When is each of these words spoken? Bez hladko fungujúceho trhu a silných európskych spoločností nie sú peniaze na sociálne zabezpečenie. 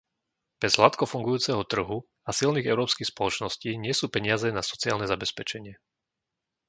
Bez 0.61 0.77
hladko 0.81 1.05
fungujúceho 1.13 1.61
trhu 1.73 1.97
a 2.25 2.31
silných 2.39 2.65
európskych 2.73 3.11
spoločností 3.13 3.71
nie 3.83 3.93
sú 3.99 4.05
peniaze 4.15 4.47
na 4.57 4.63
sociálne 4.71 5.05
zabezpečenie. 5.13 5.73